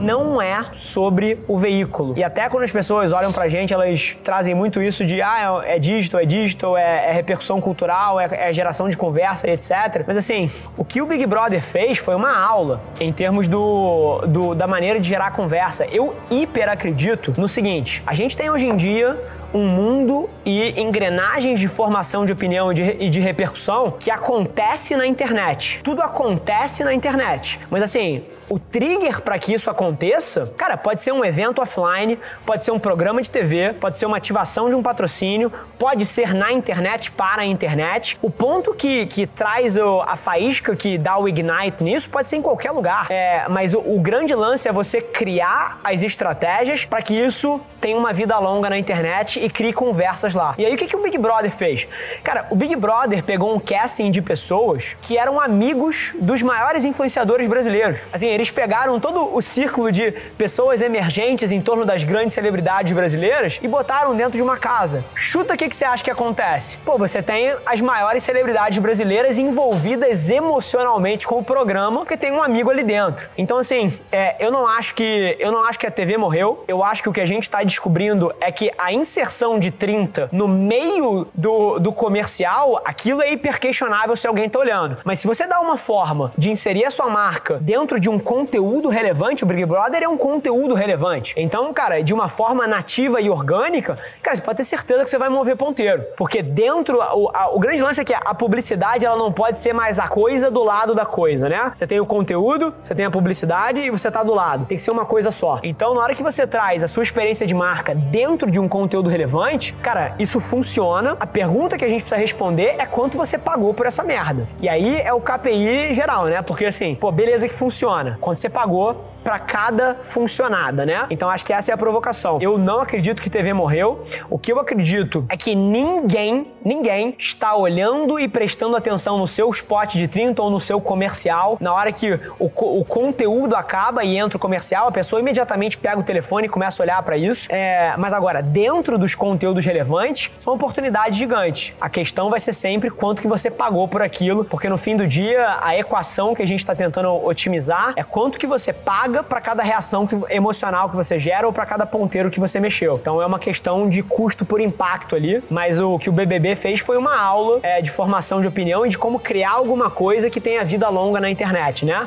[0.00, 2.14] Não é sobre o veículo.
[2.16, 5.76] E até quando as pessoas olham pra gente, elas trazem muito isso de ah, é,
[5.76, 10.04] é digital, é digital, é, é repercussão cultural, é, é, geração de conversa, etc.
[10.06, 14.54] Mas assim, o que o Big Brother fez foi uma aula em termos do, do
[14.54, 15.86] da maneira de gerar conversa.
[15.86, 19.18] Eu hiper acredito no seguinte: a gente tem hoje em dia
[19.52, 24.96] um mundo e engrenagens de formação de opinião e de, e de repercussão que acontece
[24.96, 25.80] na internet.
[25.82, 27.58] Tudo acontece na internet.
[27.70, 32.64] Mas assim, o trigger para que isso aconteça, cara, pode ser um evento offline, pode
[32.64, 36.52] ser um programa de TV, pode ser uma ativação de um patrocínio, pode ser na
[36.52, 38.16] internet para a internet.
[38.22, 42.36] O ponto que, que traz o, a faísca que dá o ignite nisso pode ser
[42.36, 43.08] em qualquer lugar.
[43.10, 47.96] É, mas o, o grande lance é você criar as estratégias para que isso tenha
[47.96, 50.54] uma vida longa na internet e crie conversas lá.
[50.58, 51.88] E aí o que, que o Big Brother fez?
[52.22, 57.46] Cara, o Big Brother pegou um casting de pessoas que eram amigos dos maiores influenciadores
[57.48, 57.98] brasileiros.
[58.12, 63.58] Assim, eles pegaram todo o círculo de pessoas emergentes em torno das grandes celebridades brasileiras
[63.62, 65.04] e botaram dentro de uma casa.
[65.14, 66.78] Chuta o que, que você acha que acontece?
[66.78, 72.42] Pô, você tem as maiores celebridades brasileiras envolvidas emocionalmente com o programa, porque tem um
[72.42, 73.28] amigo ali dentro.
[73.36, 76.64] Então, assim, é, eu não acho que eu não acho que a TV morreu.
[76.66, 79.25] Eu acho que o que a gente está descobrindo é que a inserção
[79.58, 84.98] de 30 no meio do, do comercial, aquilo é hiper questionável se alguém tá olhando.
[85.04, 88.88] Mas se você dá uma forma de inserir a sua marca dentro de um conteúdo
[88.88, 91.34] relevante, o Big Brother é um conteúdo relevante.
[91.36, 95.18] Então, cara, de uma forma nativa e orgânica, cara, você pode ter certeza que você
[95.18, 96.04] vai mover ponteiro.
[96.16, 99.72] Porque dentro, o, a, o grande lance é que a publicidade ela não pode ser
[99.72, 101.72] mais a coisa do lado da coisa, né?
[101.74, 104.66] Você tem o conteúdo, você tem a publicidade e você tá do lado.
[104.66, 105.60] Tem que ser uma coisa só.
[105.62, 109.08] Então, na hora que você traz a sua experiência de marca dentro de um conteúdo
[109.16, 111.16] relevante, cara, isso funciona.
[111.18, 114.46] A pergunta que a gente precisa responder é quanto você pagou por essa merda.
[114.60, 116.42] E aí é o KPI geral, né?
[116.42, 118.18] Porque assim, pô, beleza que funciona.
[118.20, 121.04] Quanto você pagou para cada funcionada, né?
[121.10, 122.38] Então acho que essa é a provocação.
[122.40, 124.00] Eu não acredito que TV morreu.
[124.30, 129.50] O que eu acredito é que ninguém, ninguém está olhando e prestando atenção no seu
[129.50, 131.58] spot de 30 ou no seu comercial.
[131.60, 132.44] Na hora que o,
[132.80, 136.80] o conteúdo acaba e entra o comercial, a pessoa imediatamente pega o telefone e começa
[136.80, 137.48] a olhar para isso.
[137.50, 141.74] É, mas agora, dentro dos conteúdos relevantes, são oportunidades gigantes.
[141.80, 145.04] A questão vai ser sempre quanto que você pagou por aquilo, porque no fim do
[145.04, 149.40] dia, a equação que a gente está tentando otimizar é quanto que você paga para
[149.40, 152.94] cada reação emocional que você gera ou para cada ponteiro que você mexeu.
[152.94, 156.80] Então é uma questão de custo por impacto ali, mas o que o BBB fez
[156.80, 160.40] foi uma aula é, de formação de opinião e de como criar alguma coisa que
[160.40, 162.06] tenha vida longa na internet, né?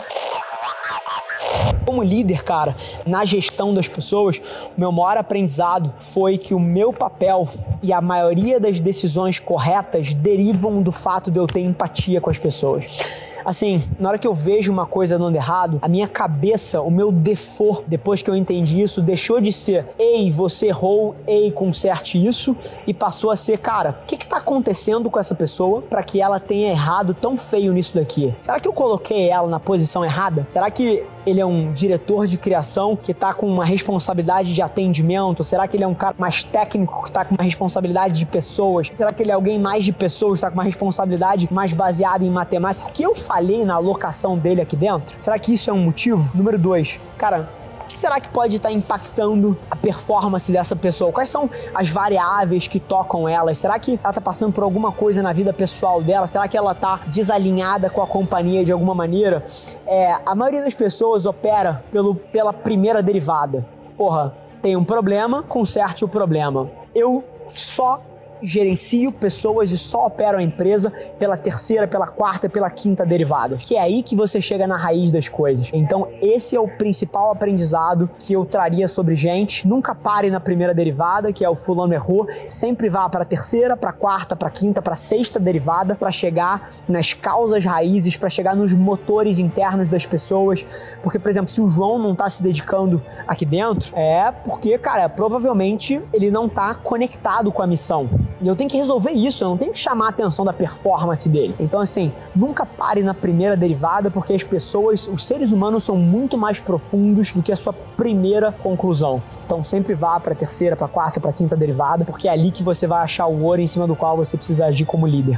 [1.86, 2.76] Como líder, cara,
[3.06, 4.40] na gestão das pessoas,
[4.78, 7.48] o meu maior aprendizado foi que o meu papel
[7.82, 12.38] e a maioria das decisões corretas derivam do fato de eu ter empatia com as
[12.38, 13.00] pessoas.
[13.46, 17.12] Assim, na hora que eu vejo uma coisa dando errado, a minha cabeça, o meu
[17.12, 22.56] default, depois que eu entendi isso, deixou de ser ei, você errou, ei, conserte isso,
[22.86, 26.22] e passou a ser, cara, o que que tá acontecendo com essa pessoa para que
[26.22, 28.34] ela tenha errado tão feio nisso daqui?
[28.40, 30.46] Será que eu coloquei ela na posição errada?
[30.48, 35.44] Será que ele é um diretor de criação que tá com uma responsabilidade de atendimento?
[35.44, 38.90] Será que ele é um cara mais técnico que tá com uma responsabilidade de pessoas?
[38.92, 42.30] Será que ele é alguém mais de pessoas, tá com uma responsabilidade mais baseada em
[42.30, 42.84] matemática?
[42.84, 45.16] Será que eu falhei na alocação dele aqui dentro?
[45.20, 46.36] Será que isso é um motivo?
[46.36, 47.48] Número dois, cara,
[47.80, 51.12] o que será que pode estar impactando a performance dessa pessoa?
[51.12, 53.54] Quais são as variáveis que tocam ela?
[53.54, 56.26] Será que ela está passando por alguma coisa na vida pessoal dela?
[56.26, 59.46] Será que ela está desalinhada com a companhia de alguma maneira?
[59.86, 63.64] É, a maioria das pessoas opera pelo, pela primeira derivada.
[63.96, 66.68] Porra, tem um problema, conserte o problema.
[66.96, 68.02] Eu só
[68.42, 73.58] gerencio pessoas e só opero a empresa pela terceira, pela quarta, pela quinta derivada.
[73.58, 75.70] Que é aí que você chega na raiz das coisas.
[75.74, 79.68] Então, esse é o principal aprendizado que eu traria sobre gente.
[79.68, 82.28] Nunca pare na primeira derivada, que é o fulano errou.
[82.50, 85.96] Sempre vá para a terceira, para a quarta, para a quinta, para a sexta derivada,
[85.96, 90.66] para chegar nas causas raízes, para chegar nos motores internos das pessoas.
[91.02, 95.08] Porque, por exemplo, se o João não está se dedicando aqui dentro, é porque, cara,
[95.10, 98.10] provavelmente ele não está conectado com a missão.
[98.42, 101.28] E eu tenho que resolver isso, eu não tenho que chamar a atenção da performance
[101.28, 101.54] dele.
[101.60, 106.38] Então, assim, nunca pare na primeira derivada, porque as pessoas, os seres humanos são muito
[106.38, 109.22] mais profundos do que a sua primeira conclusão.
[109.46, 112.32] Então, sempre vá para a terceira, para a quarta, para a quinta derivada, porque é
[112.32, 115.06] ali que você vai achar o ouro em cima do qual você precisa agir como
[115.06, 115.38] líder.